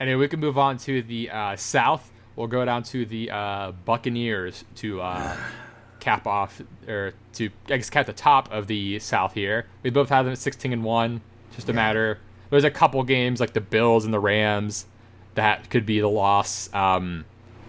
[0.00, 2.10] Anyway, we can move on to the uh, South.
[2.36, 5.36] We'll go down to the uh, Buccaneers to uh,
[6.00, 9.66] cap off, or to I guess cap the top of the South here.
[9.82, 11.20] We both have them at 16 and one.
[11.54, 12.18] Just a matter.
[12.50, 14.86] There's a couple games like the Bills and the Rams
[15.34, 16.72] that could be the loss.
[16.72, 17.24] Um,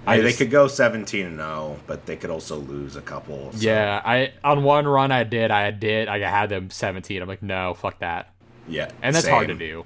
[0.07, 3.51] I just- they could go 17 and 0, but they could also lose a couple.
[3.51, 7.21] so- Yeah, I on one run I did, I did, I had them 17.
[7.21, 8.33] I'm like, no, fuck that,
[8.67, 9.85] yeah, and that's hard to do.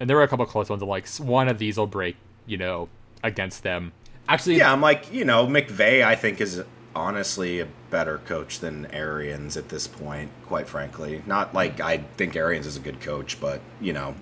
[0.00, 0.82] And there were a couple close ones.
[0.82, 2.88] Of like one of these will break, you know,
[3.22, 3.92] against them.
[4.28, 6.62] Actually, Yeah, I'm like, you know, McVay, I think, is
[6.94, 11.22] honestly a better coach than Arians at this point, quite frankly.
[11.26, 14.14] Not like I think Arians is a good coach, but, you know.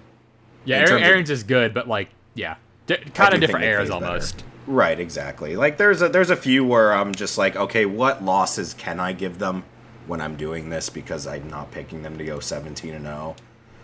[0.65, 2.57] yeah, Aaron, terms of- is good, but like, yeah,
[2.87, 4.05] d- kind of different eras better.
[4.05, 4.45] almost.
[4.67, 5.57] Right, exactly.
[5.57, 9.13] Like there's a there's a few where I'm just like, okay, what losses can I
[9.15, 9.65] give them
[10.07, 13.35] when I'm doing this because I'm not picking them to go 17 and 0.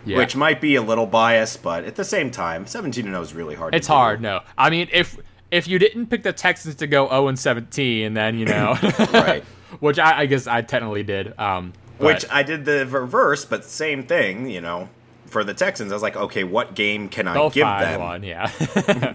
[0.05, 3.23] Yeah, Which might be a little biased, but at the same time, 17 and 0
[3.23, 4.21] is really hard it's hard.
[4.21, 5.19] No, I mean if
[5.51, 8.77] if you didn't pick the Texans to go 0 and 17, then you know,
[9.12, 9.43] Right.
[9.81, 11.39] which I, I guess I technically did.
[11.39, 14.89] Um, but- Which I did the reverse, but same thing, you know.
[15.27, 18.00] For the Texans, I was like, okay, what game can I give them?
[18.00, 18.48] one, yeah.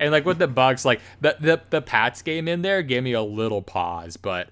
[0.00, 3.12] and like with the Bucks, like the, the the Pats game in there gave me
[3.12, 4.48] a little pause, but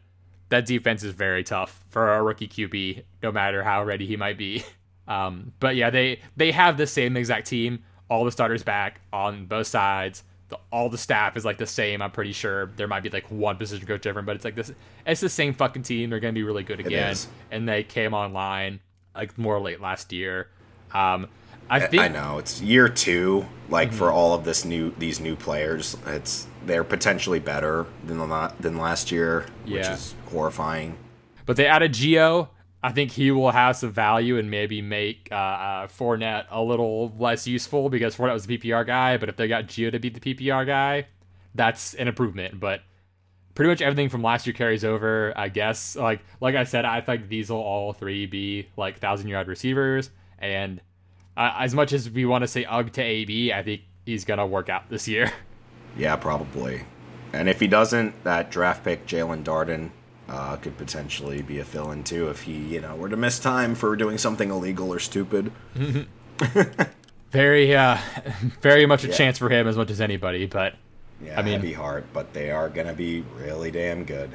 [0.50, 4.38] that defense is very tough for a rookie QB, no matter how ready he might
[4.38, 4.64] be.
[5.12, 9.46] Um, but yeah, they they have the same exact team, all the starters back on
[9.46, 10.24] both sides.
[10.48, 12.02] The, all the staff is like the same.
[12.02, 14.72] I'm pretty sure there might be like one position coach different, but it's like this.
[15.06, 16.10] It's the same fucking team.
[16.10, 17.14] They're gonna be really good again,
[17.50, 18.80] and they came online
[19.14, 20.48] like more late last year.
[20.92, 21.28] Um,
[21.68, 23.46] I think I know it's year two.
[23.68, 28.52] Like for all of this new these new players, it's they're potentially better than the
[28.60, 30.96] than last year, which is horrifying.
[31.46, 32.48] But they added Gio.
[32.82, 37.12] I think he will have some value and maybe make uh, uh, Fournette a little
[37.16, 39.16] less useful because Fournette was the PPR guy.
[39.16, 41.06] But if they got Gio to be the PPR guy,
[41.54, 42.58] that's an improvement.
[42.58, 42.80] But
[43.54, 45.94] pretty much everything from last year carries over, I guess.
[45.94, 50.10] Like like I said, I think these will all three be like thousand yard receivers.
[50.38, 50.80] And
[51.36, 54.46] uh, as much as we want to say UG to AB, I think he's gonna
[54.46, 55.32] work out this year.
[55.94, 56.84] Yeah, probably.
[57.34, 59.90] And if he doesn't, that draft pick Jaelon Darden
[60.32, 63.74] uh, could potentially be a fill-in too if he, you know, were to miss time
[63.76, 65.52] for doing something illegal or stupid.
[67.30, 67.98] very uh,
[68.60, 69.14] very much a Yeah.
[69.14, 70.46] chance for him as much as anybody.
[70.46, 70.74] But
[71.24, 74.30] Yeah, I mean- heavy heart, but they are gonna be really damn good.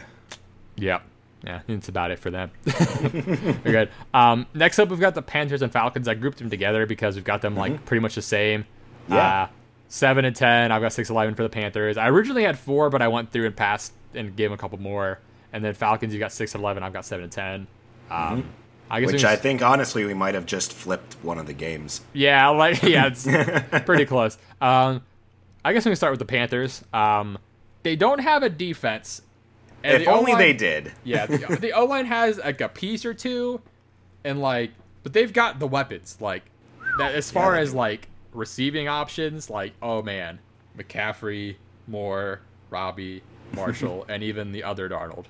[0.76, 1.00] Yeah.
[1.44, 2.50] Yeah, that's about it for them.
[3.14, 3.90] We're good.
[4.14, 6.08] Um, next up, we've got the Panthers and Falcons.
[6.08, 8.64] I grouped them together because we've got them like pretty much the same.
[8.64, 9.14] Mm-hmm.
[9.14, 9.44] Yeah.
[9.44, 9.48] Uh,
[9.88, 10.72] seven and ten.
[10.72, 11.96] I've got six eleven for the Panthers.
[11.96, 14.80] I originally had four, but I went through and passed and gave them a couple
[14.80, 15.20] more.
[15.58, 16.84] And then Falcons, you got six and eleven.
[16.84, 17.68] I've got seven and ten.
[18.12, 18.48] Um,
[18.92, 19.14] I guess Mm-hmm.
[19.16, 22.02] Which can I think, honestly, we might have just flipped one of the games.
[22.14, 23.26] yeah, like yeah, it's
[23.88, 24.38] pretty close.
[24.62, 25.02] Um,
[25.66, 26.84] I guess we can start with the Panthers.
[26.94, 27.40] Um,
[27.82, 29.24] they don't have a defense.
[29.84, 30.94] and if the only they did.
[31.04, 33.60] Yeah, the, the O line has like a piece or two,
[34.24, 34.70] and like,
[35.02, 36.18] but they've got the weapons.
[36.22, 36.44] Like,
[37.00, 40.38] that as far they as like receiving options, like, oh man,
[40.78, 41.56] McCaffrey,
[41.88, 45.26] Moore, Robbie, Marshall, and even the other Darnold.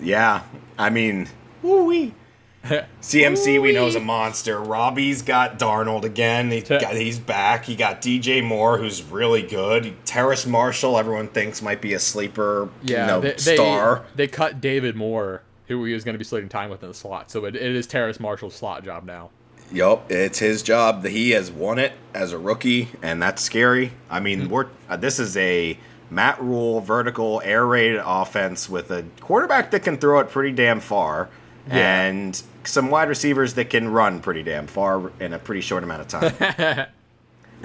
[0.00, 0.42] Yeah,
[0.78, 1.28] I mean,
[1.62, 2.14] woo-wee.
[2.64, 4.58] CMC we know is a monster.
[4.58, 6.50] Robbie's got Darnold again.
[6.50, 7.66] He got, he's back.
[7.66, 9.94] He got DJ Moore, who's really good.
[10.06, 14.04] Terrace Marshall, everyone thinks might be a sleeper, Yeah, you know, they, they, star.
[14.14, 16.94] They cut David Moore, who he was going to be splitting time with in the
[16.94, 17.30] slot.
[17.30, 19.28] So it, it is Terrace Marshall's slot job now.
[19.70, 21.04] Yup, it's his job.
[21.04, 23.92] He has won it as a rookie, and that's scary.
[24.08, 24.24] I Mm-hmm.
[24.24, 25.78] mean, we're uh, this is a
[26.10, 30.80] Matt Rhule vertical air raid offense with a quarterback that can throw it pretty damn
[30.80, 31.28] far,
[31.68, 32.02] Yeah.
[32.04, 36.02] and some wide receivers that can run pretty damn far in a pretty short amount
[36.02, 36.86] of time.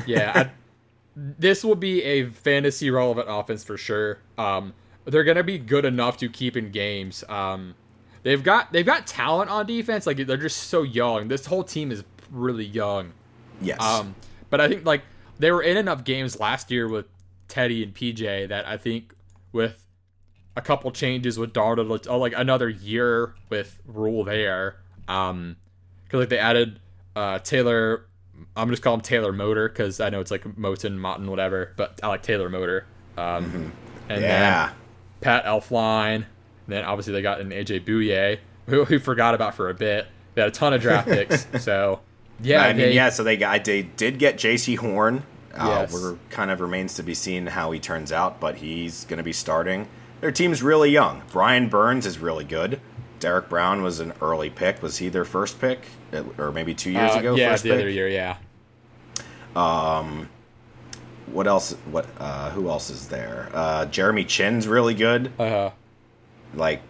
[0.05, 0.50] Yeah, I,
[1.16, 4.19] this will be a fantasy relevant offense for sure.
[4.38, 4.73] Um,
[5.06, 7.23] they're gonna be good enough to keep in games.
[7.27, 7.75] Um,
[8.23, 10.07] they've got they've got talent on defense.
[10.07, 11.27] Like they're just so young.
[11.27, 13.11] This whole team is really young.
[13.61, 13.81] yes.
[13.81, 14.16] Um,
[14.50, 15.01] but I think like
[15.38, 17.06] they were in enough games last year with
[17.50, 19.13] Teddy and PJ that I think
[19.51, 19.84] with
[20.56, 24.78] a couple changes with Darnold, oh, like another year with Rhule there.
[25.07, 25.57] Um,
[26.06, 26.80] because like they added
[27.16, 28.06] uh Taylor.
[28.56, 32.00] I'm just call him Taylor Motor because I know it's like Moton, Moton, whatever, but
[32.01, 32.86] I like Taylor Motor.
[33.18, 33.74] Um,
[34.07, 34.68] and yeah.
[34.68, 34.75] then
[35.22, 36.25] Pat Elflein.
[36.68, 40.07] Then obviously they got an AJ Bouye, who we forgot about for a bit.
[40.36, 42.00] They had a ton of draft picks, so
[42.40, 43.10] yeah, I mean, they- yeah.
[43.10, 45.24] So they got they did get Jaycee Horn.
[45.59, 49.17] Uh, We're kind of remains to be seen how he turns out, but he's going
[49.17, 49.88] to be starting.
[50.21, 51.21] Their team's really young.
[51.31, 52.79] Brian Burns is really good.
[53.19, 54.81] Derrick Brown was an early pick.
[54.81, 55.81] Was he their first pick,
[56.38, 57.35] or maybe two years Uh, ago?
[57.35, 57.79] yeah, first the pick?
[57.79, 58.38] other year, yeah.
[59.56, 60.29] Um,
[61.27, 61.73] what else?
[61.91, 62.07] What?
[62.17, 63.50] Uh, who else is there?
[63.53, 65.31] Uh, Jeremy Chinn's really good.
[65.38, 65.69] Uh, huh.
[66.53, 66.81] Like,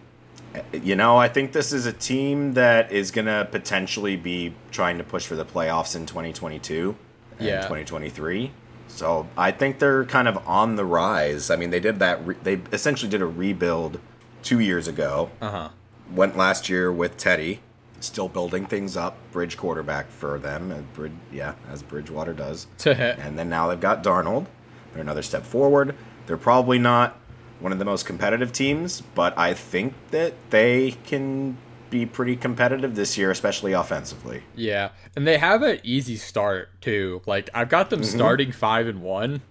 [0.72, 5.04] you know, I think this is a team that is gonna potentially be trying to
[5.04, 6.96] push for the playoffs in 2022
[7.38, 7.56] and Yeah.
[7.62, 8.52] 2023.
[8.90, 11.50] So I think they're kind of on the rise.
[11.50, 12.24] I mean, they did that.
[12.26, 13.98] Re- they essentially did a rebuild
[14.42, 15.30] two years ago.
[15.40, 15.68] uh huh.
[16.12, 17.60] Went last year with Teddy,
[18.00, 19.16] still building things up.
[19.30, 22.66] Bridge quarterback for them, and Brid- yeah, as Bridgewater does.
[22.86, 24.46] And then now they've got Darnold.
[24.92, 25.94] They're another step forward.
[26.26, 27.16] They're probably not
[27.60, 31.56] one of the most competitive teams, but I think that they can
[31.90, 34.42] be pretty competitive this year, especially offensively.
[34.54, 37.22] Yeah, and they have an easy start too.
[37.26, 39.42] Like I've got them starting five and one,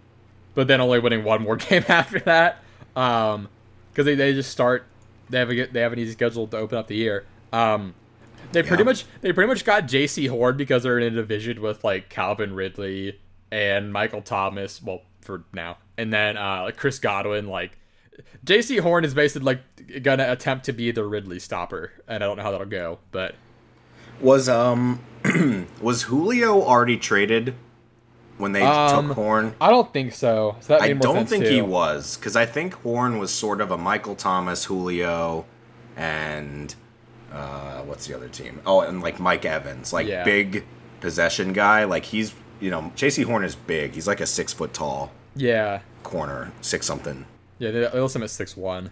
[0.56, 2.64] but then only winning one more game after that.
[2.96, 3.50] Um,
[3.92, 4.86] because they, they just start.
[5.30, 7.26] They have a they have an easy schedule to open up the year.
[7.52, 7.94] Um,
[8.52, 11.84] they pretty much they pretty much got Jaycee Horn because they're in a division with
[11.84, 13.20] like Calvin Ridley
[13.52, 14.82] and Michael Thomas.
[14.82, 17.48] Well, for now, and then uh, like Chris Godwin.
[17.48, 17.78] Like
[18.45, 22.38] Jaycee Horn is basically like gonna attempt to be the Ridley stopper, and I don't
[22.38, 23.36] know how that'll go, but
[24.21, 25.00] Was um
[25.81, 27.54] was Julio already traded
[28.38, 29.56] when they Um, took Horn?
[29.60, 30.56] I don't think so.
[30.62, 31.51] So that I don't think too.
[31.54, 35.45] he was because I think Horn was sort of a Michael Thomas, Julio,
[35.98, 36.74] and
[37.33, 38.62] uh, what's the other team?
[38.66, 40.24] Oh, and like Mike Evans, like Yeah.
[40.24, 40.63] big
[41.01, 41.83] possession guy.
[41.83, 43.94] Like he's you know Jaycee Horn is big.
[43.94, 47.25] He's like a six foot tall Yeah, corner, six something.
[47.60, 47.72] Yeah.
[47.72, 48.92] They, him at six one.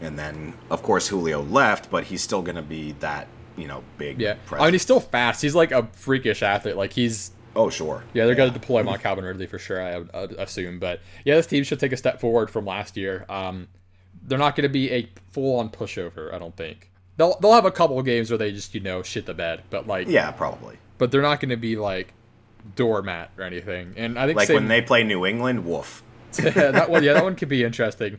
[0.00, 4.20] And then of course Julio left, but he's still gonna be that you know big.
[4.20, 4.62] Yeah, presence.
[4.62, 5.40] I mean he's still fast.
[5.42, 6.76] He's like a freakish athlete.
[6.76, 8.04] Like he's oh sure.
[8.12, 8.26] yeah.
[8.26, 9.80] They're gonna deploy him on Calvin Ridley for sure.
[9.80, 13.24] I would, assume, but yeah, this team should take a step forward from last year.
[13.28, 13.68] Um,
[14.22, 16.34] they're not gonna be a full on pushover.
[16.34, 19.02] I don't think they'll they'll have a couple of games where they just you know
[19.02, 20.76] shit the bed, but like Yeah, probably.
[20.98, 22.12] but they're not gonna be like
[22.74, 23.94] doormat or anything.
[23.96, 26.02] And I think Like same, when they play New England, woof.
[26.32, 28.18] that one yeah that one could be interesting,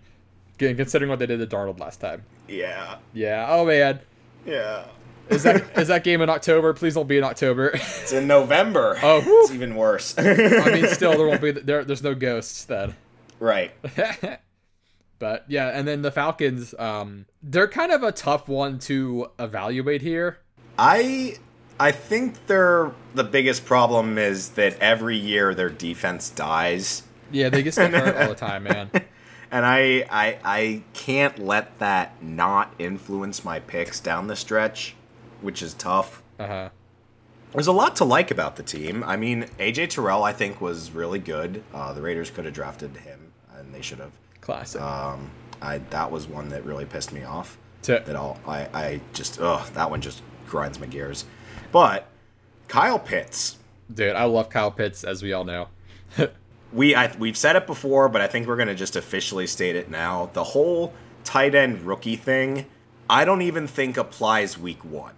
[0.58, 2.24] considering what they did to Darnold last time.
[2.48, 3.46] Yeah, Yeah.
[3.50, 4.00] Oh man.
[4.46, 4.86] yeah.
[5.30, 6.74] Is that is that game in October?
[6.74, 7.72] Please don't be in October.
[7.74, 8.98] It's in November.
[9.04, 9.44] Oh, whew.
[9.44, 10.16] it's even worse.
[10.18, 11.84] I mean, still there won't be there.
[11.84, 12.96] There's no ghosts then.
[13.40, 13.72] right.
[15.20, 20.02] but yeah, and then the Falcons, um, they're kind of a tough one to evaluate
[20.02, 20.40] here.
[20.80, 21.38] I
[21.80, 27.64] I think their the biggest problem is that every year their defense dies, Yeah, they
[27.64, 28.90] get stuff hurt all the time, man.
[29.52, 34.96] and I I I can't let that not influence my picks down the stretch,
[35.42, 36.22] which is tough.
[36.40, 36.70] Uh huh.
[37.54, 39.04] There's a lot to like about the team.
[39.04, 41.64] I mean, AJ Terrell I think was really good.
[41.74, 44.12] Uh, the Raiders could have drafted him, and they should have.
[44.42, 44.82] Classic.
[44.82, 45.32] Um,
[45.62, 47.58] I that was one that really pissed me off.
[47.84, 51.26] To- That all I I just ugh that one just grinds my gears.
[51.72, 52.08] But
[52.68, 53.58] Kyle Pitts,
[53.94, 55.68] Dude, I love Kyle Pitts, as we all know.
[56.74, 59.90] we I, we've said it before, but I think we're gonna just officially state it
[59.90, 60.30] now.
[60.34, 60.94] The whole
[61.24, 62.66] tight end rookie thing,
[63.10, 65.16] I don't even think applies week one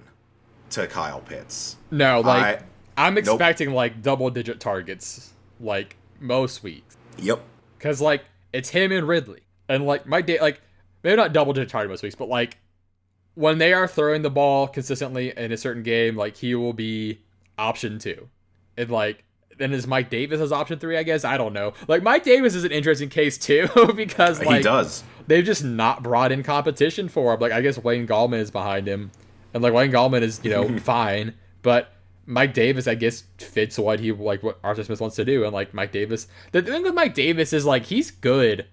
[0.71, 1.77] to Kyle Pitts.
[1.91, 2.61] No, like
[2.97, 7.41] I- I'm expecting like double digit targets, like most weeks, Yep.
[7.77, 8.23] because like
[8.53, 10.61] it's him and Ridley, and like my day, like
[11.03, 12.57] maybe not double digit target most weeks, but like
[13.35, 17.19] when they are throwing the ball consistently in a certain game, like he will be
[17.57, 18.27] option two,
[18.77, 19.23] and like
[19.59, 20.97] then is Mike Davis as option three?
[20.97, 21.73] I guess I don't know.
[21.88, 25.04] Like Mike Davis is an interesting case too because like he does.
[25.28, 27.39] they've just not brought in competition for him.
[27.39, 29.11] Like I guess Wayne Gallman is behind him,
[29.54, 31.94] and like Wayne Gallman is you know fine, but
[32.25, 35.54] Mike Davis I guess fits what he like what Arthur Smith wants to do, and
[35.54, 36.28] like Mike Davis.
[36.51, 38.66] The thing with Mike Davis is like he's good,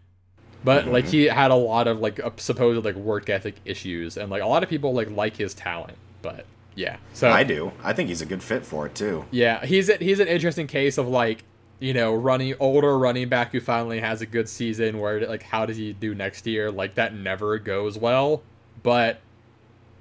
[0.64, 1.12] but like mm-hmm.
[1.12, 4.62] he had a lot of like supposed like work ethic issues, and like a lot
[4.62, 6.98] of people like like his talent, but yeah.
[7.14, 7.72] So I do.
[7.82, 9.24] I think he's a good fit for it too.
[9.32, 11.42] yeah, he's a, he's an interesting case of like
[11.80, 15.00] you know running older running back who finally has a good season.
[15.00, 16.70] Where like how does he do next year?
[16.70, 18.42] Like that never goes well,
[18.82, 19.18] but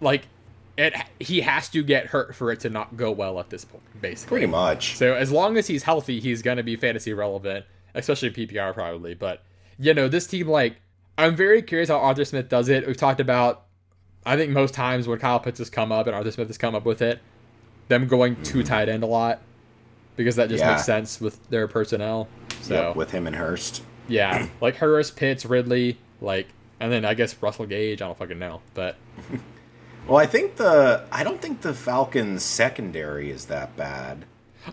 [0.01, 0.27] like
[0.77, 3.83] it he has to get hurt for it to not go well at this point,
[4.01, 4.39] basically.
[4.39, 4.95] Pretty much.
[4.97, 9.13] So as long as he's healthy, he's gonna be fantasy relevant, especially PPR probably.
[9.13, 9.41] But
[9.79, 10.81] you know this team like
[11.17, 12.85] I'm very curious how Arthur Smith does it.
[12.85, 13.64] We've talked about
[14.25, 16.73] I think most times when Kyle Pitts has come up and Arthur Smith has come
[16.75, 17.19] up with it,
[17.87, 19.41] them going two tight end a lot
[20.15, 20.69] because that just Mm-hmm.
[20.69, 20.75] Yeah.
[20.75, 22.27] makes sense with their personnel.
[22.61, 23.83] So Yep, with him and Hurst.
[24.07, 26.47] yeah, like Hurst, Pitts, Ridley, like,
[26.79, 28.01] and then I guess Russell Gage.
[28.01, 28.95] I don't fucking know, but
[30.07, 34.25] Well, I think the I don't think the Falcons secondary is that bad.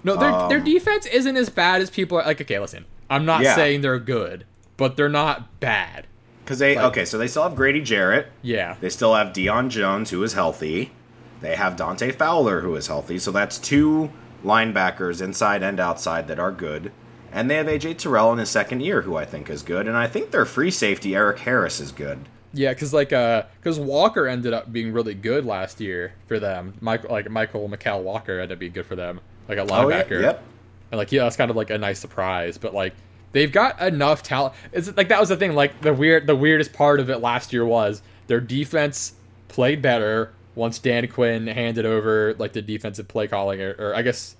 [0.04, 2.40] no, their Um, their defense isn't as bad as people are like.
[2.40, 3.54] Okay, listen, I'm not Yeah.
[3.54, 4.44] saying they're good,
[4.76, 6.06] but they're not bad.
[6.52, 8.26] Because they Like- okay, so they still have Grady Jarrett.
[8.42, 10.92] Yeah, They still have Deion Jones, who is healthy.
[11.40, 13.18] They have Dante Fowler, who is healthy.
[13.18, 14.10] So that's two
[14.44, 16.92] linebackers, inside and outside, that are good.
[17.32, 19.88] And they have AJ Terrell in his second year, who I think is good.
[19.88, 22.18] And I think their free safety, Erik Harris, is good.
[22.52, 26.74] Yeah, because like uh, because Walker ended up being really good last year for them.
[26.82, 30.12] Michael like Michael Mykal Walker ended up being good for them, like a linebacker.
[30.12, 30.20] Oh, yeah.
[30.20, 30.42] Yep.
[30.90, 32.58] And like yeah, that's kind of like a nice surprise.
[32.58, 32.92] But like
[33.32, 34.54] they've got enough talent.
[34.72, 35.54] It's like that was the thing.
[35.54, 39.14] Like the weird, the weirdest part of it last year was their defense
[39.48, 44.02] played better once Dan Quinn handed over like the defensive play calling, or, or I
[44.02, 44.36] guess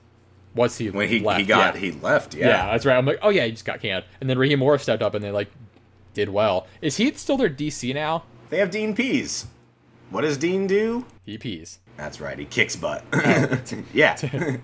[0.55, 1.41] was he when he left?
[1.41, 1.81] he got yeah.
[1.81, 2.35] he left?
[2.35, 2.97] Yeah, yeah, that's right.
[2.97, 5.25] I'm like, oh yeah, he just got canned, and then Raheem Morris stepped up, and
[5.25, 5.51] they like
[6.15, 6.67] did well.
[6.81, 8.25] Is he still their DC now?
[8.51, 9.47] They have Dean Pees.
[10.11, 11.07] What does Dean do?
[11.25, 11.79] He pees.
[11.97, 12.39] That's right.
[12.39, 13.03] He kicks butt.
[13.13, 13.59] Oh.
[13.95, 14.17] yeah.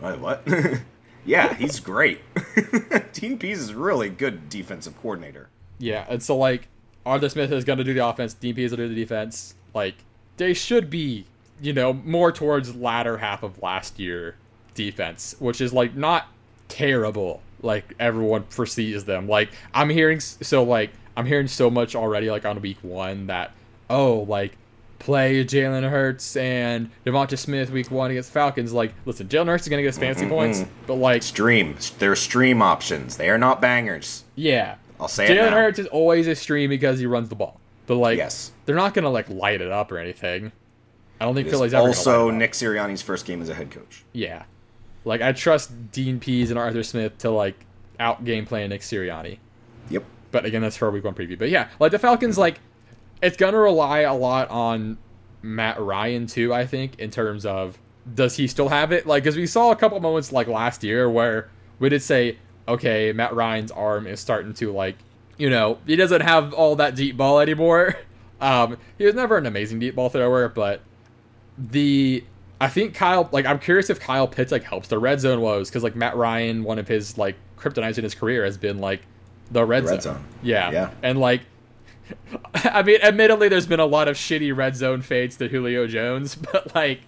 [0.00, 0.42] What?
[1.24, 2.20] yeah, he's great.
[3.12, 5.48] Dean Pees is a really good defensive coordinator.
[5.78, 6.68] Yeah, and so like
[7.04, 8.34] Arthur Smith is going to do the offense.
[8.34, 9.54] Dean Pees will do the defense.
[9.74, 9.94] Like
[10.36, 11.26] they should be,
[11.60, 14.36] you know, more towards latter half of last year
[14.74, 16.28] defense, which is like not
[16.68, 19.28] terrible like everyone foresees them.
[19.28, 23.52] Like I'm hearing so like I'm hearing so much already like on week one that
[23.88, 24.56] oh like
[25.02, 28.72] play Jalen Hurts and Devonta Smith week one against Falcons.
[28.72, 30.34] Like listen, Jalen Hurts is gonna get his fantasy mm-hmm.
[30.34, 31.76] points, but like stream.
[31.98, 33.16] They're stream options.
[33.16, 34.24] They are not bangers.
[34.36, 34.76] Yeah.
[35.00, 37.60] I'll say Jalen Hurts is always a stream because he runs the ball.
[37.86, 38.52] But like yes.
[38.64, 40.52] they're not gonna like light it up or anything.
[41.20, 44.04] I don't think Philly's ever also Nick Sirianni's first game as a head coach.
[44.12, 44.44] Yeah.
[45.04, 47.56] Like I trust Dean Pees and Arthur Smith to like
[47.98, 49.38] out game plan Nick Sirianni.
[49.90, 50.04] Yep.
[50.30, 51.38] But again, that's for a week one preview.
[51.38, 52.60] But yeah, like the Falcons, like
[53.22, 54.98] it's gonna rely a lot on
[55.40, 56.52] Matt Ryan too.
[56.52, 57.78] I think in terms of
[58.14, 59.06] does he still have it?
[59.06, 61.48] Like, because we saw a couple moments like last year where
[61.78, 64.96] we did say, okay, Matt Ryan's arm is starting to like,
[65.38, 67.96] you know, he doesn't have all that deep ball anymore.
[68.40, 70.80] Um, he was never an amazing deep ball thrower, but
[71.56, 72.24] the
[72.60, 75.70] I think Kyle, like, I'm curious if Kyle Pitts like helps the red zone woes
[75.70, 79.02] because like Matt Ryan, one of his like kryptonite in his career has been like
[79.52, 80.14] the red, red zone.
[80.14, 80.24] zone.
[80.42, 80.72] Yeah.
[80.72, 80.90] Yeah.
[81.04, 81.42] And like
[82.54, 86.34] I mean, admittedly there's been a lot of shitty red zone fades to Julio Jones,
[86.52, 87.00] but like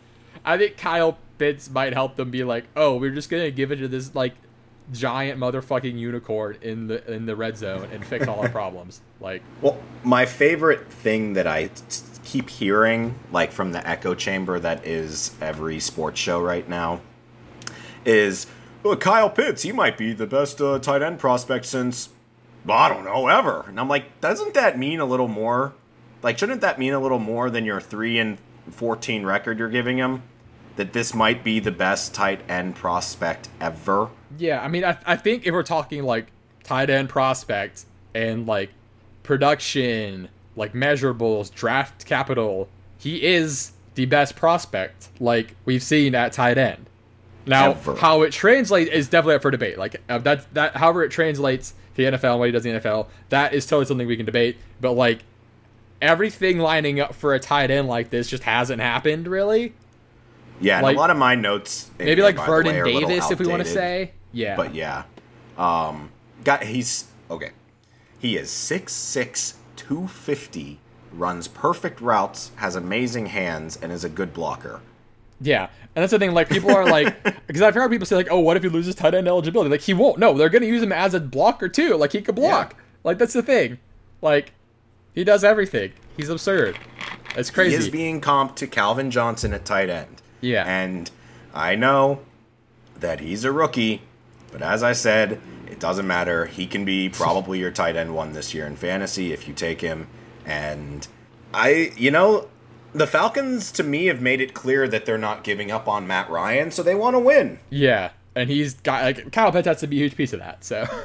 [0.44, 3.72] I think Kyle Pitts might help them be like, "Oh, we're just going to give
[3.72, 4.34] it to this like
[4.92, 9.42] giant motherfucking unicorn in the in the red zone and fix all our problems." Like
[9.60, 14.86] Well, my favorite thing that I t- keep hearing like from the echo chamber that
[14.86, 17.00] is every sports show right now
[18.04, 18.46] is
[18.84, 22.10] well, Kyle Pitts, he might be the best uh, tight end prospect since,
[22.68, 23.64] I don't know, ever.
[23.68, 25.74] And I'm like, doesn't that mean a little more?
[26.22, 28.38] Like, shouldn't that mean a little more than your 3 and
[28.70, 30.22] 14 record you're giving him?
[30.76, 34.08] That this might be the best tight end prospect ever?
[34.38, 36.26] Yeah, I mean, I, I think if we're talking like
[36.64, 38.70] tight end prospect and like
[39.22, 42.68] production, like measurables, draft capital,
[42.98, 46.86] he is the best prospect like we've seen at tight end.
[47.46, 47.96] Now, Ever.
[47.96, 49.78] how it translates is definitely up for debate.
[49.78, 52.80] Like uh, that, that, however it translates the NFL and what he does in the
[52.80, 54.56] NFL, that is totally something we can debate.
[54.80, 55.20] But like
[56.00, 59.72] everything lining up for a tight end like this just hasn't happened really.
[60.60, 63.64] Yeah, like, a lot of my notes maybe like Vernon way, Davis, if we want
[63.64, 64.12] to say.
[64.32, 65.04] Yeah, but yeah,
[65.58, 66.10] um,
[66.44, 67.50] got he's okay.
[68.18, 70.78] He is 6'6", 250,
[71.12, 74.80] runs perfect routes, has amazing hands, and is a good blocker.
[75.40, 76.32] Yeah, and that's the thing.
[76.32, 78.94] Like people are like, because I've heard people say like, "Oh, what if he loses
[78.94, 80.18] tight end eligibility?" Like he won't.
[80.18, 81.96] No, they're gonna use him as a blocker too.
[81.96, 82.74] Like he could block.
[82.74, 82.82] Yeah.
[83.04, 83.78] Like that's the thing.
[84.20, 84.52] Like
[85.14, 85.92] he does everything.
[86.16, 86.78] He's absurd.
[87.36, 87.72] It's crazy.
[87.72, 90.22] He is being comped to Calvin Johnson at tight end.
[90.40, 91.10] Yeah, and
[91.52, 92.20] I know
[92.98, 94.02] that he's a rookie,
[94.52, 96.46] but as I said, it doesn't matter.
[96.46, 99.80] He can be probably your tight end one this year in fantasy if you take
[99.80, 100.08] him.
[100.44, 101.06] And
[101.52, 102.48] I, you know,
[102.94, 106.30] the Falcons to me have made it clear that they're not giving up on Matt
[106.30, 107.58] Ryan, so they want to win.
[107.70, 110.64] Yeah, and he's got like Kyle Pitts has to be a huge piece of that.
[110.64, 110.86] So.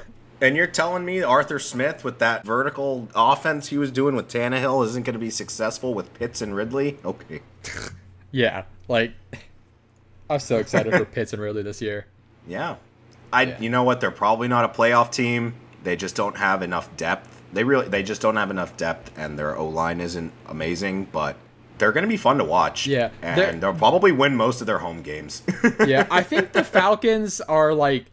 [0.42, 4.86] And you're telling me Arthur Smith with that vertical offense he was doing with Tannehill
[4.86, 6.98] isn't going to be successful with Pitts and Ridley?
[7.04, 7.42] Okay.
[8.32, 9.12] yeah, like
[10.30, 12.06] I'm so excited for Pitts and Ridley this year.
[12.48, 12.78] Yeah.
[13.34, 13.60] I yeah.
[13.60, 14.00] you know what?
[14.00, 15.56] They're probably not a playoff team.
[15.84, 17.42] They just don't have enough depth.
[17.52, 21.36] They really they just don't have enough depth and their O line isn't amazing, but
[21.80, 22.86] they're going to be fun to watch.
[22.86, 25.42] Yeah, and they'll probably win most of their home games.
[25.88, 28.06] yeah, I think the Falcons are like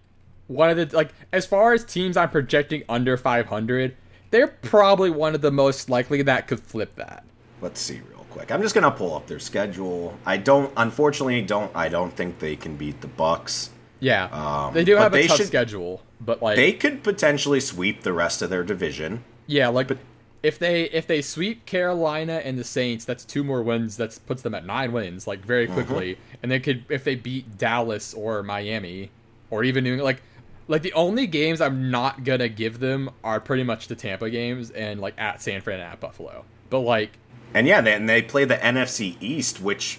[0.46, 3.96] one of the like as far as teams I'm projecting under 500,
[4.30, 7.24] they're probably one of the most likely that could flip that.
[7.60, 8.52] Let's see real quick.
[8.52, 10.16] I'm just going to pull up their schedule.
[10.24, 13.70] I don't unfortunately don't I don't think they can beat the Bucks.
[14.00, 14.26] Yeah.
[14.26, 18.12] Um, they do have a tough should, schedule, but like they could potentially sweep the
[18.12, 19.24] rest of their division.
[19.46, 19.98] Yeah, like but
[20.46, 23.96] if they if they sweep Carolina and the Saints, that's two more wins.
[23.96, 25.74] That puts them at nine wins, like very mm-hmm.
[25.74, 26.12] quickly.
[26.12, 26.36] Mm-hmm.
[26.42, 29.10] And they could if they beat Dallas or Miami,
[29.50, 30.22] or even New England, like
[30.68, 34.70] like the only games I'm not gonna give them are pretty much the Tampa games
[34.70, 36.44] and like at San Fran and at Buffalo.
[36.70, 37.18] But like,
[37.52, 39.98] and yeah, they, and they play the NFC East, which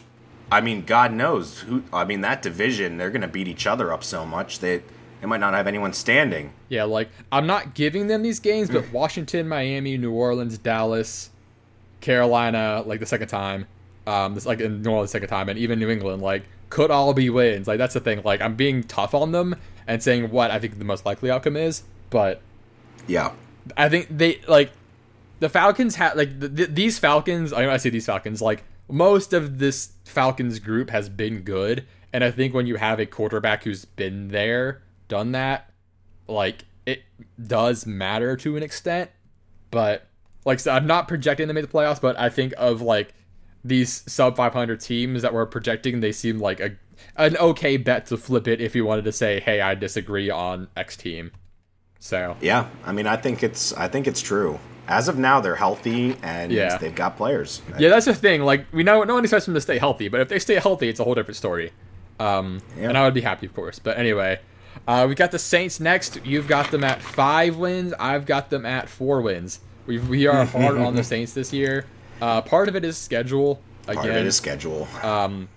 [0.49, 1.83] I mean, God knows who.
[1.91, 4.81] I mean, that division they're gonna beat each other up so much that
[5.21, 6.53] they might not have anyone standing.
[6.69, 11.29] Yeah, like I'm not giving them these games, but Washington, Miami, New Orleans, Dallas,
[12.01, 13.67] Carolina, like the second time,
[14.05, 17.13] um, this like in New Orleans second time, and even New England, like could all
[17.13, 17.67] be wins.
[17.67, 18.21] Like that's the thing.
[18.23, 19.55] Like I'm being tough on them
[19.87, 22.41] and saying what I think the most likely outcome is, but
[23.07, 23.31] yeah,
[23.75, 24.71] I think they like
[25.39, 27.53] the Falcons have like the, the, these Falcons.
[27.53, 31.85] I, mean, I say these Falcons like most of this Falcons group has been good,
[32.13, 35.71] and I think when you have a quarterback who's been there, done that,
[36.27, 37.03] like it
[37.45, 39.11] does matter to an extent.
[39.71, 40.07] But
[40.45, 43.13] like so I'm not projecting them to make the playoffs, but I think of like
[43.63, 46.71] these sub 500 teams that we're projecting, they seem like a
[47.15, 50.67] an okay bet to flip it if you wanted to say, "Hey, I disagree on
[50.75, 51.31] X team."
[51.99, 54.59] So yeah, I mean, I think it's I think it's true.
[54.87, 56.77] As of now, they're healthy and yeah.
[56.77, 57.61] they've got players.
[57.77, 58.43] Yeah, that's the thing.
[58.43, 60.87] Like we know, no one expects them to stay healthy, but if they stay healthy,
[60.87, 61.73] it's a whole different story.
[62.19, 62.89] Um, yeah.
[62.89, 63.79] and I would be happy, of course.
[63.79, 64.39] But anyway,
[64.87, 66.25] uh, we got the Saints next.
[66.25, 67.93] You've got them at five wins.
[67.99, 69.59] I've got them at four wins.
[69.85, 71.85] We we are hard on the Saints this year.
[72.21, 73.61] Uh, part of it is schedule.
[73.83, 74.87] Again, part of it is schedule.
[75.01, 75.49] Um,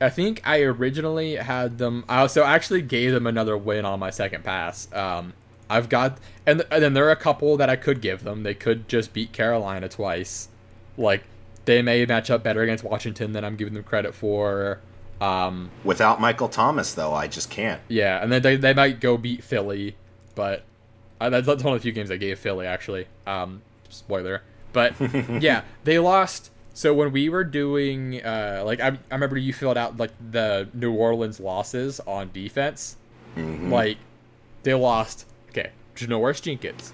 [0.00, 2.04] I think I originally had them.
[2.08, 4.92] I also actually gave them another win on my second pass.
[4.92, 5.32] Um,
[5.70, 8.42] I've got, and, and then there are a couple that I could give them.
[8.42, 10.48] They could just beat Carolina twice.
[10.96, 11.24] Like
[11.64, 14.80] they may match up better against Washington than I'm giving them credit for.
[15.20, 17.80] Um, Without Michael Thomas, though, I just can't.
[17.88, 19.96] Yeah, and then they, they might go beat Philly,
[20.34, 20.64] but
[21.20, 23.06] uh, that's, that's one of the few games I gave Philly actually.
[23.26, 24.42] Um, spoiler,
[24.72, 24.94] but
[25.40, 29.78] yeah, they lost so when we were doing, uh, like I, I remember you filled
[29.78, 32.96] out like the New Orleans losses on defense.
[33.36, 33.72] Mm-hmm.
[33.72, 33.96] Like
[34.64, 35.26] they lost.
[35.50, 36.92] Okay, Janoris Jenkins,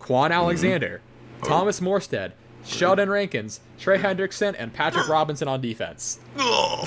[0.00, 0.32] Kwon mm-hmm.
[0.32, 1.00] Alexander,
[1.36, 1.46] mm-hmm.
[1.46, 2.32] Thomas Morstead,
[2.64, 6.20] Sheldon Rankins, Trey Hendrickson, and Patrick Robinson on defense.
[6.38, 6.86] oh,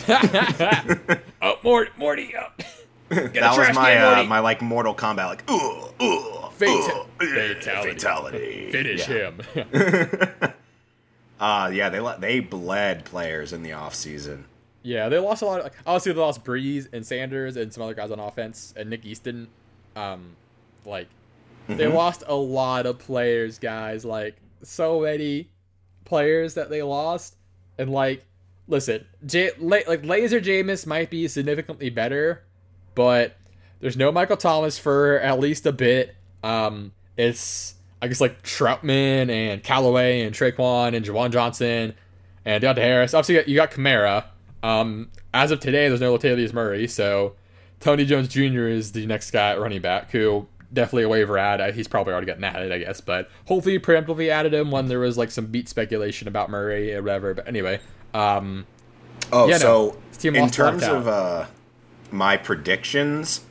[1.64, 2.62] Morty, Morty, up.
[3.10, 9.06] that was my uh, my like Mortal Kombat like ooh ooh Fata- fatality fatality finish
[9.06, 9.42] him.
[11.40, 14.46] Uh yeah, they they bled players in the off season.
[14.82, 15.60] Yeah, they lost a lot.
[15.60, 18.90] Of, like, obviously, they lost Brees and Sanders and some other guys on offense and
[18.90, 19.50] Nick Easton.
[19.98, 20.38] Um,
[20.86, 21.08] like
[21.68, 21.76] mm-hmm.
[21.76, 24.06] they lost a lot of players, guys.
[24.06, 25.50] Like so many
[26.06, 27.36] players that they lost,
[27.78, 28.24] and like,
[28.68, 32.44] listen, J- like Laser Jameis might be significantly better,
[32.96, 33.36] but
[33.80, 36.16] there's no Michael Thomas for at least a bit.
[36.44, 41.94] Um, it's I guess like Trautman and Callaway and Tre'Quan and Juwan Johnson
[42.46, 43.14] and Deonte Harris.
[43.14, 44.26] Obviously, you got, Kamara.
[44.62, 47.36] Um, as of today, there's no Latavius Murray, so
[47.80, 48.68] Tony Jones Jr.
[48.68, 51.76] is the next guy at running back who definitely a waiver ad.
[51.76, 55.18] He's probably already gotten added, I guess, but hopefully preemptively added him when there was
[55.18, 57.34] like some beat speculation about Murray or whatever.
[57.34, 57.80] But anyway,
[58.14, 58.66] um,
[59.32, 61.46] oh, yeah, so no, in terms of uh,
[62.12, 63.46] my predictions,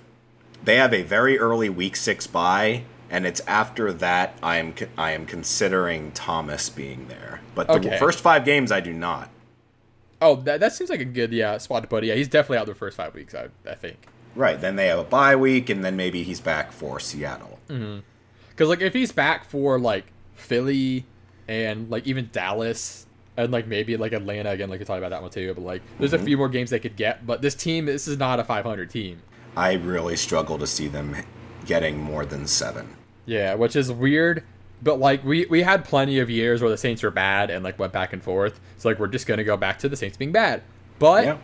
[0.65, 5.13] they have a very early Week Six bye and it's after that I am I
[5.13, 7.43] am considering Thomas being there.
[7.55, 7.99] But the okay.
[7.99, 9.29] first five games I do not.
[10.23, 12.05] Oh, that, that seems like a good yeah spot to put.
[12.05, 13.35] Yeah, he's definitely out the first five weeks.
[13.35, 13.99] I I think.
[14.35, 14.61] Right.
[14.61, 17.59] Then they have a bye week, and then maybe he's back for Seattle.
[17.67, 18.65] Because mm-hmm.
[18.65, 21.05] like if he's back for like Philly
[21.49, 25.23] and like even Dallas and like maybe like Atlanta again, like you talk about that
[25.23, 25.53] one too.
[25.55, 26.23] But like there's mm-hmm.
[26.23, 27.27] a few more games they could get.
[27.27, 29.23] But this team, this is not a 500 team.
[29.57, 31.17] I really struggle to see them
[31.67, 32.97] getting more than seven.
[33.27, 34.43] Yeah, which is weird.
[34.83, 37.79] But like we we had plenty of years where the Saints were bad and like
[37.79, 38.61] went back and forth.
[38.79, 40.63] So like we're just gonna go back to the Saints being bad.
[40.99, 41.37] But yeah.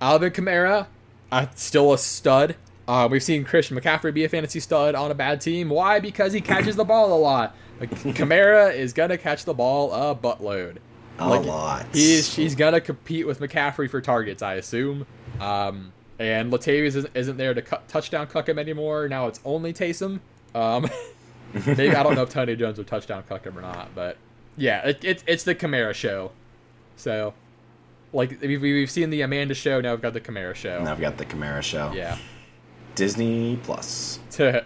[0.00, 0.86] Alvin Kamara,
[1.30, 2.56] uh, still a stud.
[2.86, 5.68] Uh, we've seen Christian McCaffrey be a fantasy stud on a bad team.
[5.68, 6.00] Why?
[6.00, 7.54] Because he catches the ball a lot.
[7.80, 10.78] Like, Kamara is gonna catch the ball a buttload.
[11.18, 11.86] A like, lot.
[11.92, 15.06] He's he's gonna compete with McCaffrey for targets, I assume.
[15.40, 19.08] Um, and Latavius isn't, isn't there to cut, touchdown cuck him anymore.
[19.08, 20.20] Now it's only Taysom.
[20.54, 20.88] Um,
[21.66, 24.16] maybe I don't know if Tony Jones would touchdown cuck him or not, but
[24.56, 26.32] yeah, it, it, it's the Kamara show.
[26.96, 27.34] So,
[28.12, 30.82] like we've, we've seen the Amanda show, now we've got the Kamara show.
[30.82, 31.92] Now we've got the Kamara show.
[31.92, 32.18] Yeah.
[32.94, 34.18] Disney Plus.
[34.36, 34.62] hey.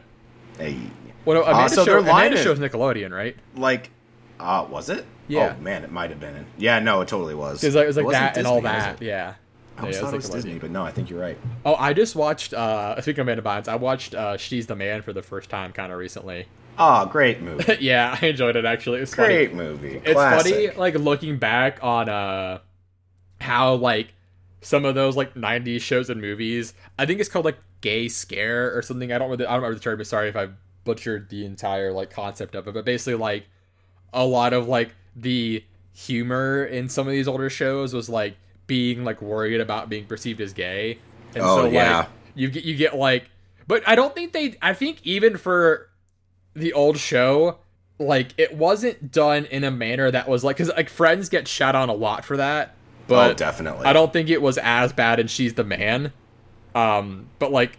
[1.24, 3.36] Well, Amanda, uh, so show, Amanda show's Nickelodeon, right?
[3.54, 3.90] Like,
[4.40, 5.04] uh, was it?
[5.28, 5.54] Yeah.
[5.56, 6.46] Oh man, it might have been.
[6.58, 7.62] Yeah, no, it totally was.
[7.62, 9.00] It was like, it was like it that Disney, and all that.
[9.00, 9.34] Yeah.
[9.78, 11.38] I yeah, thought it was Disney, but no, I think you're right.
[11.64, 12.52] Oh, I just watched.
[12.52, 15.72] uh Speaking of Amanda Bynes, I watched uh She's the Man for the first time,
[15.72, 16.46] kind of recently.
[16.78, 17.76] Oh, great movie.
[17.80, 19.00] yeah, I enjoyed it actually.
[19.00, 19.62] It's great funny.
[19.62, 20.02] movie.
[20.04, 22.58] It's funny, like looking back on uh
[23.42, 24.14] how like
[24.60, 26.74] some of those like '90s shows and movies.
[26.98, 29.12] I think it's called like gay scare or something.
[29.12, 29.44] I don't remember.
[29.44, 29.98] The, I don't remember the term.
[29.98, 30.48] But sorry if I
[30.84, 32.74] butchered the entire like concept of it.
[32.74, 33.46] But basically, like
[34.12, 39.04] a lot of like the humor in some of these older shows was like being
[39.04, 40.98] like worried about being perceived as gay.
[41.34, 42.06] And oh so, yeah.
[42.34, 43.28] You get you get like,
[43.66, 44.56] but I don't think they.
[44.62, 45.90] I think even for
[46.54, 47.58] the old show,
[47.98, 51.74] like it wasn't done in a manner that was like because like Friends get shot
[51.74, 52.74] on a lot for that.
[53.06, 53.86] But oh, definitely.
[53.86, 56.12] I don't think it was as bad and She's the Man.
[56.74, 57.78] Um, but like,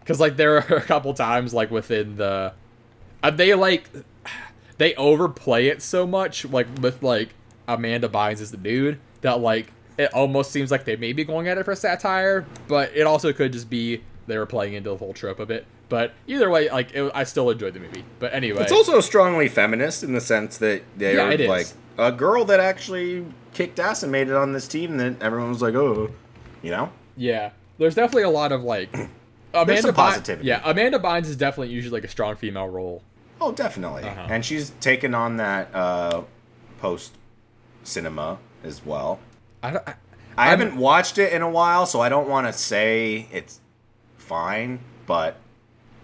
[0.00, 2.52] because like there are a couple times like within the,
[3.22, 3.90] uh, they like,
[4.78, 7.30] they overplay it so much like with like
[7.66, 11.48] Amanda Bynes as the dude that like it almost seems like they may be going
[11.48, 14.96] at it for satire, but it also could just be they were playing into the
[14.96, 15.66] whole trope of it.
[15.88, 18.04] But either way, like it, I still enjoyed the movie.
[18.18, 21.66] But anyway, it's also strongly feminist in the sense that they yeah, are like
[21.98, 24.96] a girl that actually kicked ass and made it on this team.
[24.96, 26.10] That everyone was like, oh,
[26.62, 26.90] you know.
[27.16, 28.88] Yeah, there's definitely a lot of like
[29.54, 30.48] Amanda positivity.
[30.48, 33.02] yeah, Amanda Bynes is definitely usually like a strong female role.
[33.40, 34.28] Oh, definitely, uh-huh.
[34.30, 36.22] and she's taken on that uh,
[36.80, 37.16] post
[37.84, 39.20] cinema as well.
[39.62, 39.94] I, I,
[40.36, 43.60] I haven't watched it in a while, so I don't want to say it's
[44.16, 45.36] fine, but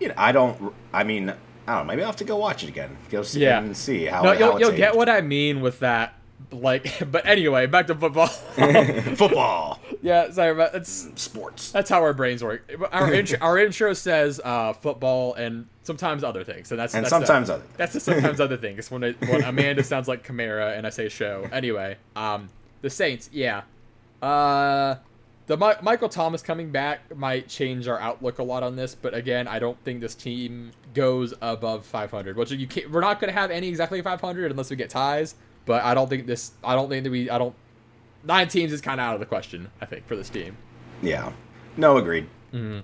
[0.01, 0.75] you know, I don't.
[0.93, 1.35] I mean,
[1.67, 1.93] I don't know.
[1.93, 2.97] Maybe I'll have to go watch it again.
[3.11, 3.59] Go see yeah.
[3.59, 4.23] and see how.
[4.23, 6.15] No, you'll, how you'll get what I mean with that.
[6.51, 8.27] Like, but anyway, back to football.
[9.17, 9.81] football.
[10.03, 11.73] Yeah, sorry, but it's sports.
[11.73, 12.71] That's how our brains work.
[12.93, 17.11] Our intro, our intro says uh, football and sometimes other things, and that's and that's
[17.11, 17.65] sometimes a, other.
[17.77, 18.91] That's the sometimes other things.
[18.91, 21.49] When, it, when Amanda sounds like Chimera and I say show.
[21.51, 22.51] Anyway, um,
[22.83, 23.31] the Saints.
[23.33, 23.63] Yeah,
[24.21, 24.97] uh,
[25.47, 29.15] the Ma- Michael Thomas coming back might change our outlook a lot on this, but
[29.15, 32.37] again, I don't think this team goes above 500.
[32.37, 35.35] Which you can't, we're not going to have any exactly 500 unless we get ties.
[35.67, 36.53] But I don't think this.
[36.63, 37.31] I don't think that we.
[37.31, 37.55] I don't.
[38.23, 39.71] Nine teams is kind of out of the question.
[39.81, 40.57] I think for this team.
[41.03, 41.33] Yeah.
[41.77, 42.27] No, agreed.
[42.53, 42.81] Mm-hmm.